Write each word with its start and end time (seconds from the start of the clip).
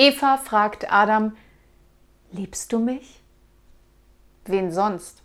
Eva 0.00 0.38
fragt 0.38 0.90
Adam, 0.90 1.36
liebst 2.32 2.72
du 2.72 2.78
mich? 2.78 3.20
Wen 4.46 4.72
sonst? 4.72 5.22